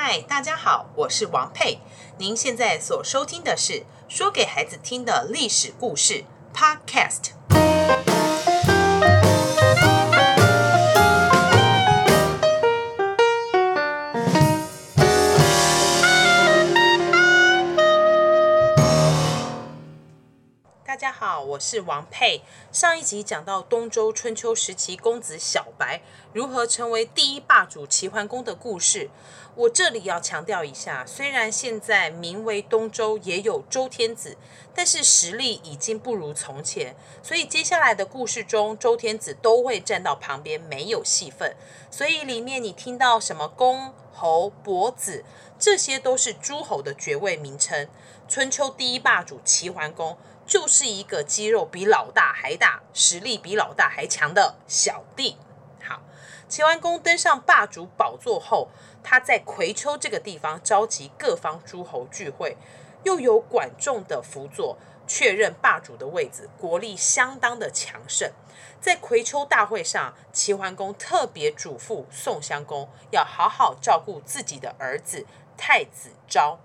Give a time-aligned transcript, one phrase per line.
[0.00, 1.80] 嗨，大家好，我是王佩。
[2.18, 6.24] 您现在所收听的是说给孩子听的历史故事
[6.54, 7.37] Podcast。
[20.98, 22.42] 大家好，我是王佩。
[22.72, 26.02] 上一集讲到东周春秋时期公子小白
[26.32, 29.08] 如何成为第一霸主齐桓公的故事。
[29.54, 34.36] 我这里要强调一下，虽然现在名为东周，也有周天子，
[34.74, 41.54] 但是实力已经不如从前，所以接下来的故事中，周天子都会站到旁边，没有戏份。
[41.92, 45.24] 所以里面你听到什么公、侯、伯、子，
[45.60, 47.88] 这些都是诸侯的爵位名称。
[48.26, 55.36] 春秋第一霸主齐桓公，就是一个肌肉比老大还大，实力比老大还强的小弟。
[55.84, 56.00] 好，
[56.48, 58.68] 齐桓公登上霸主宝座后，
[59.04, 62.56] 他在葵丘这个地方召集各方诸侯聚会，
[63.04, 68.32] 又有管仲的辅佐，确认霸主的位置，国力相当的强盛。
[68.80, 75.26] 在葵丘大会上，齐桓公特别嘱咐宋襄公要好好照顾自己的儿子
[75.58, 76.58] 太子昭。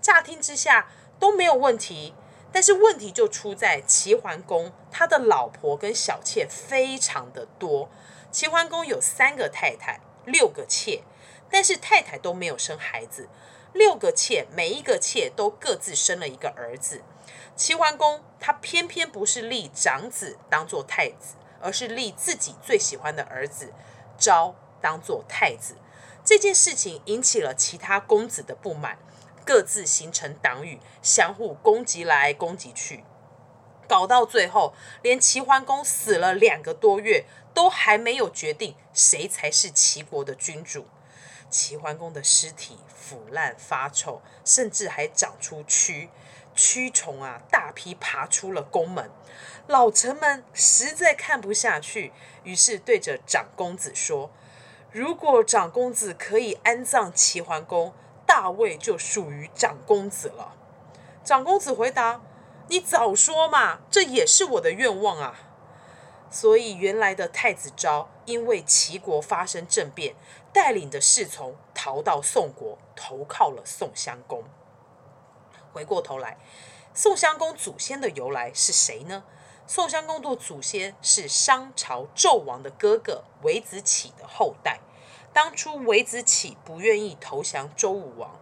[0.00, 2.14] 乍听之下都没有问题，
[2.52, 7.88] 但是问题就出在齐桓公他的老婆跟小妾非常的多。
[8.30, 11.02] 齐桓公有三个太太，六个妾。
[11.50, 13.30] 但是太太都没有生孩子，
[13.72, 17.02] 六个妾，每一个妾都各自生了一个儿子。
[17.56, 23.72] 齐桓公他偏偏不是立长子当做太子，而是立自己最喜欢的儿子
[24.18, 25.76] 昭当做太子。
[26.22, 28.98] 这件事情引起了其他公子的不满，
[29.48, 33.02] 各自形成党羽，相互攻击来攻击去，
[33.88, 37.24] 搞到最后，连齐桓公死了两个多月，
[37.54, 40.86] 都还没有决定谁才是齐国的君主。
[41.48, 46.10] 齐桓公的尸体腐烂发臭，甚至还长出蛆，
[46.54, 49.10] 蛆虫啊，大批爬出了宫门。
[49.66, 52.12] 老臣们实在看不下去，
[52.44, 54.30] 于是对着长公子说
[54.92, 57.94] ：“如果长公子可以安葬齐桓公，
[58.28, 60.54] 大卫就属于长公子了。”
[61.24, 62.20] 长公子回答
[62.68, 65.40] ：“你早说嘛，这也是我的愿望啊。”
[66.30, 70.14] 所以原来的太子昭因为齐国发生政变。
[70.50, 74.42] 带领的侍从逃到宋国，投靠了宋襄公。
[75.72, 76.38] 回过头来，
[76.94, 79.24] 宋襄公祖先的由来是谁呢？
[79.66, 84.80] 宋襄公的祖先是商朝纣王的哥哥微子启的后代。
[85.32, 88.38] 当初微子启不愿意投降周武王，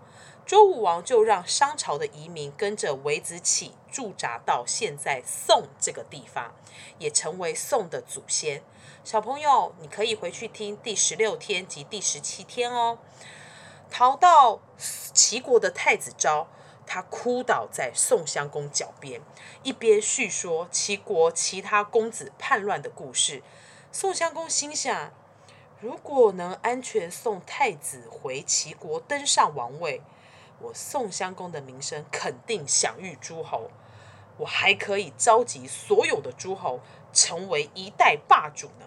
[0.47, 6.54] 周武王就让商朝的移民跟着微子启驻扎到现在宋这个地方，
[6.98, 8.62] 也成为宋的祖先。
[9.04, 12.98] 小朋友，你可以回去听第十六天及第十七天哦。
[13.91, 14.60] 逃到
[15.12, 16.48] 齐国的太子昭，
[16.86, 19.20] 他哭倒在宋襄公脚边，
[19.62, 23.42] 一边叙说齐国其他公子叛乱的故事。
[23.92, 25.12] 宋襄公心想：
[25.78, 30.00] 如果能安全送太子回齐国登上王位，
[30.59, 33.70] 我宋襄公的名声肯定享誉诸侯。
[34.38, 36.81] 我还可以召集所有的诸侯，
[37.12, 38.86] 成为一代霸主呢。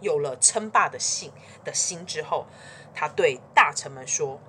[0.00, 1.30] 有了称霸的心
[1.64, 2.46] 的心之后，
[2.92, 4.40] 他对大臣们说：“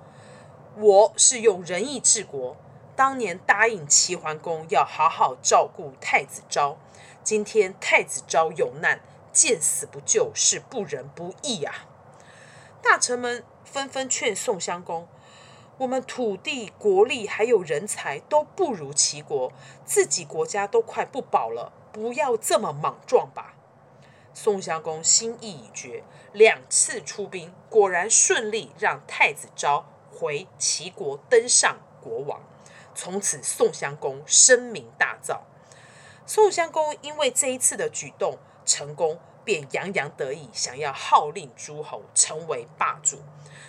[0.76, 2.56] 我是用仁义治国，
[2.96, 6.76] 当年答应齐桓公要好好照顾太子昭。
[7.22, 9.00] 今天太子昭有难，
[9.32, 11.86] 见死不救是不仁不义啊！”
[12.82, 15.08] 大臣们纷纷劝宋襄公
[15.78, 19.52] ：“我们土地、国力还有人才都不如齐国，
[19.84, 23.54] 自己国家都快不保了，不要这么莽撞吧。”
[24.34, 32.40] 宋襄公心意已决，两次出兵，果然顺利让太子昭回齐国登上国王。
[32.94, 35.40] 从此，宋襄公声名大噪。
[36.26, 43.20] 宋襄公因为这一次的举动成功，便洋洋得意，想要号令诸侯，成为霸主。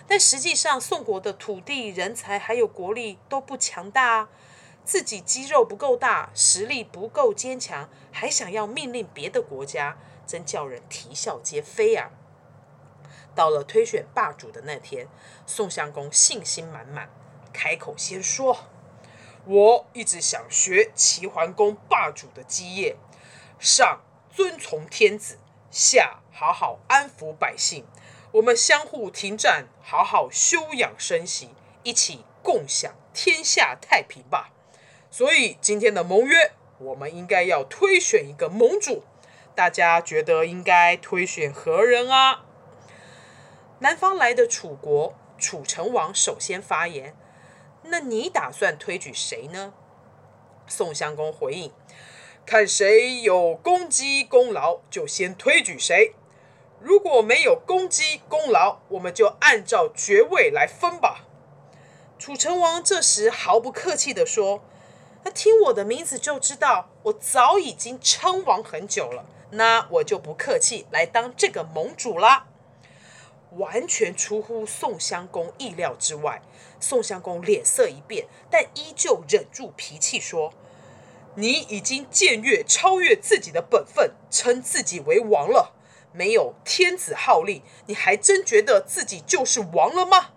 [0.06, 4.28] 但实际上，宋国的土地、人才还有国力都不强大，
[4.84, 9.96] 自己肌肉不够大，实力不够坚强，还想要命令别的国家。
[10.26, 12.10] 真叫人啼笑皆非啊！
[13.34, 15.06] 到了推选霸主的那天，
[15.46, 17.10] 宋襄公信心满满，
[17.52, 18.56] 开口先说
[19.44, 22.96] ：“我一直想学齐桓公霸主的基业，
[23.58, 24.00] 上
[24.34, 25.38] 遵从天子，
[25.70, 27.86] 下好好安抚百姓，
[28.32, 31.50] 我们相互停战，好好休养生息，
[31.84, 34.50] 一起共享天下太平吧。
[35.08, 39.04] 所以今天的盟约，我们应该要推选一个盟主。”
[39.54, 42.44] 大家觉得应该推选何人啊？
[43.78, 47.16] 南方来的楚国楚成王首先发言
[47.86, 49.72] ：“那你打算推举谁呢？”
[50.66, 51.72] 宋襄公回应
[52.46, 56.14] ：“看谁有功绩功劳，就先推举谁。
[56.80, 61.24] 如果没有功绩功劳，我们就按照爵位来分吧。”
[62.18, 64.62] 楚成王这时毫不客气地说
[65.24, 69.24] ：“那听我的名字就知道，我早已经称王很久了。
[69.52, 72.46] 那我就不客气，来当这个盟主啦。”
[73.56, 76.42] 完全出乎宋襄公意料之外。
[76.80, 80.52] 宋襄公脸色一变，但依旧忍住脾气说
[81.36, 85.74] ：“你已经僭越超越自己的本分，称自己为王了。
[86.12, 90.30] 没有天子号令，你还真觉得自己就是王了吗？”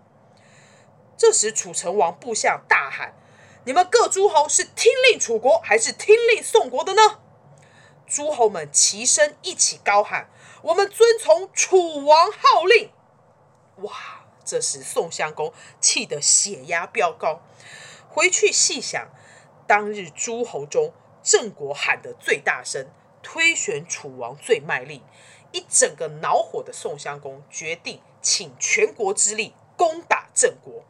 [1.17, 3.13] 这时，楚成王部下大喊
[3.65, 7.19] ：“你们各诸侯是听令楚国，还是听令宋国的呢？”
[8.07, 10.29] 诸侯们齐声一起高喊
[10.63, 12.91] ：“我们遵从楚王号令。”
[13.83, 13.93] 哇！
[14.45, 15.51] 这时宋襄公
[15.81, 17.41] 气得血压飙高，
[18.07, 19.09] 回去细想，
[19.67, 22.87] 当日诸侯中郑国喊得最大声，
[23.21, 25.03] 推选楚王最卖力，
[25.51, 30.85] 一整个恼火的宋襄公决定请全国之力攻打郑国。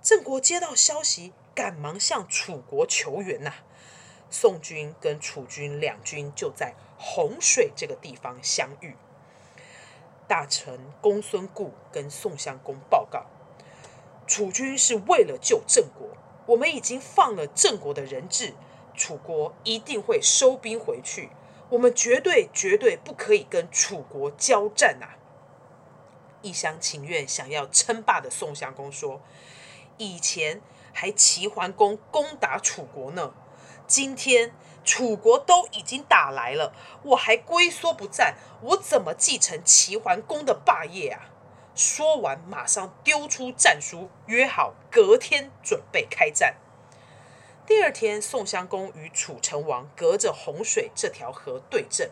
[0.00, 3.52] 郑国接到消息，赶忙向楚国求援呐、
[4.30, 8.96] 宋军跟楚军两军就在洪水这个地方相遇。
[10.26, 13.26] 大臣公孙固跟宋襄公报告：
[14.26, 16.08] 楚军是为了救郑国，
[16.48, 18.54] 我们已经放了郑国的人质，
[18.94, 21.30] 楚国一定会收兵回去，
[21.70, 25.16] 我们绝对绝对不可以跟楚国交战啊！
[26.42, 29.20] 一厢情愿想要称霸的宋襄公说
[29.98, 30.60] ：“以前
[30.92, 33.32] 还齐桓公攻打楚国呢，
[33.86, 34.52] 今天。”
[34.84, 36.72] 楚国都已经打来了，
[37.02, 41.28] 我还龟缩不战，我怎么继承齐桓公的霸业啊？
[41.78, 46.56] 说完，马上丢出战书，约好隔天准备开战。
[47.64, 52.10] 第二天，宋襄公与楚成王隔着洪水这条河对阵。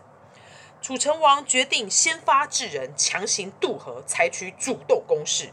[0.81, 5.51] 楚成王决定先发制人，强行渡河，采取主动攻势。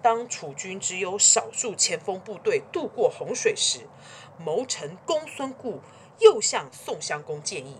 [0.00, 3.80] 当楚军只有少数前锋部队渡过洪水时，
[4.38, 5.82] 谋臣公孙固。
[6.20, 7.76] 又向宋襄公建议：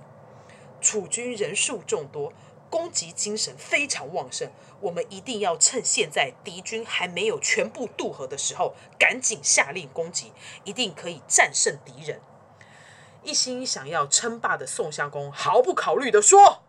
[0.80, 2.32] 楚军人数众多，
[2.74, 4.50] 攻击精神非常旺盛，
[4.80, 10.32] 我们一定要趁现在敌军还没有全部渡河的时候，赶紧下令攻击，
[10.64, 12.20] 一定可以战胜敌人。
[13.22, 16.64] 一心想要称霸的宋襄公毫不考虑地说：“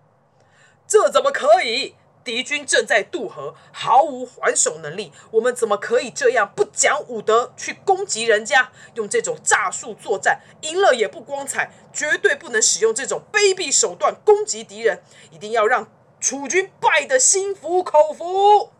[0.88, 8.72] 这怎么可以？”敌军正在渡河，毫无还手能力，我们怎么可以这样不讲武德去攻击人家？
[8.96, 15.88] 用这种诈术作战，赢了也不光彩，绝对不能使用这种卑鄙手段攻击敌人，一定要让
[16.20, 18.72] 楚军败得心服口服。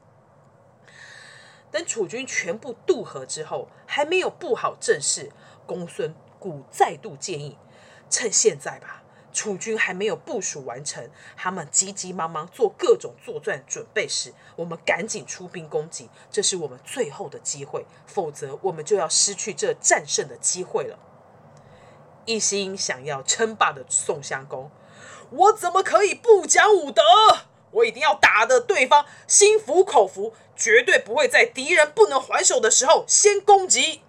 [1.70, 5.32] 等楚军全部渡河之后，还没有布好阵势，
[5.68, 7.60] 公孙固再度建议：
[8.10, 9.04] 趁现在吧。
[9.36, 20.98] 楚军还没有部署完成，他们急急忙忙做各种作战准备时，我们赶紧出兵攻击，这是我们最后的机会，否则我们就要失去这战胜的机会了。
[22.24, 24.72] 一心想要称霸的宋襄公，
[25.30, 27.04] 我怎么可以不讲武德？
[27.72, 34.02] 我一定要打得对方心服口服，绝对不会在敌人不能还手的时候先攻击。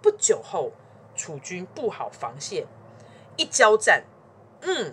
[0.00, 0.70] 不久后，
[1.16, 2.68] 楚军布好防线。
[3.36, 4.04] 一交战，
[4.66, 4.92] 嗯，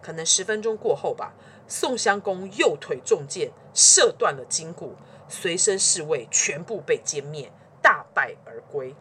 [0.00, 1.32] 可能十分钟过后吧。
[1.66, 4.94] 宋襄公右腿中箭，射断了筋骨，
[5.28, 7.50] 随身侍卫全部被歼灭，
[7.82, 8.94] 大败而归。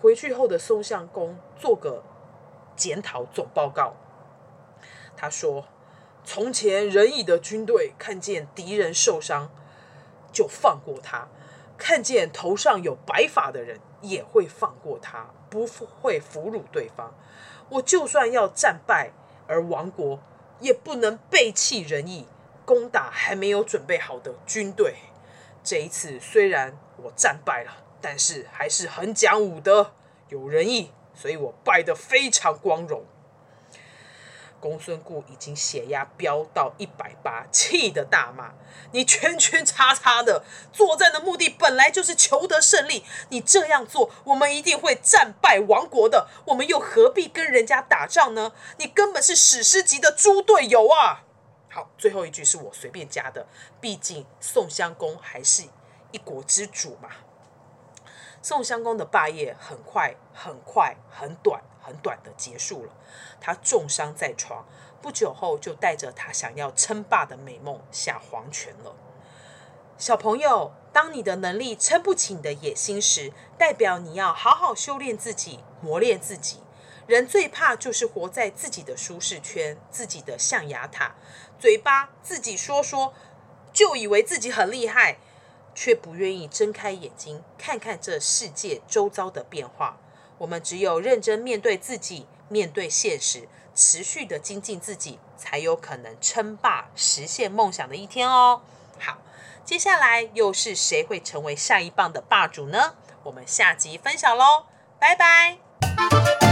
[0.00, 2.02] 回去后的宋襄公做个
[2.74, 3.94] 检讨总报告，
[5.16, 5.66] 他说
[6.24, 9.50] ：“从前仁义的军队看见敌人受伤，
[10.32, 11.28] 就放过他；
[11.76, 15.66] 看见头上有白发的人，也会放过他，不
[16.00, 17.12] 会俘虏对方。”
[17.70, 19.10] 我就算要战败
[19.46, 20.18] 而亡国，
[20.60, 22.26] 也不能背弃仁义，
[22.64, 24.94] 攻打还没有准备好的军队。
[25.62, 29.92] 这一次虽然我战败了，但是还是很讲武德、
[30.30, 33.04] 有仁义，所以我败得非常光荣。
[34.60, 38.52] 公孙固已经血压飙到一百八，气得大骂
[38.92, 46.28] ：“你圈圈叉叉的作战的目的本来就是求得胜利，你这样做，我们一定会战败亡国的。
[46.46, 48.52] 我们又何必跟人家打仗呢？
[48.78, 51.24] 你根本是史诗级的猪队友啊！”
[51.70, 53.46] 好，最后一句是我随便加的，
[53.80, 55.62] 毕竟宋襄公还是
[56.10, 57.10] 一国之主嘛。
[58.42, 61.62] 宋襄公的霸业很快、很快、很短。
[61.80, 62.92] 很短的结束了，
[63.40, 64.66] 他重伤在床，
[65.00, 68.94] 不久后就带着他想要称霸的美梦下黄泉了。
[69.96, 76.60] 小朋友，当你的能力撑不起你的野心时，代表你要好好修炼自己，磨练自己。
[77.06, 81.14] 人最怕就是活在自己的舒适圈，自己的象牙塔，
[81.58, 83.14] 嘴巴自己说说，
[83.72, 85.16] 就以为自己很厉害，
[85.80, 89.96] 却不愿意睁开眼睛看看这世界周遭的变化。
[90.38, 98.62] 我们只有认真面对自己，面对现实，持续的精进自己，才有可能称霸实现梦想的一天哦。
[98.98, 99.18] 好，
[99.64, 102.96] 接下来又是谁会成为下一棒的霸主呢？
[103.22, 104.64] 我们下集分享喽，
[104.98, 106.47] 拜拜。